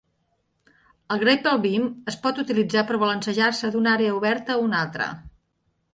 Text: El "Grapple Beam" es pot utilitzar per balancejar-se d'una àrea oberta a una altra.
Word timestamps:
El 1.15 1.19
"Grapple 1.23 1.53
Beam" 1.65 1.85
es 2.13 2.17
pot 2.25 2.41
utilitzar 2.45 2.85
per 2.89 2.99
balancejar-se 3.05 3.73
d'una 3.77 3.95
àrea 3.99 4.19
oberta 4.21 4.55
a 4.57 4.61
una 4.67 4.85
altra. 4.87 5.15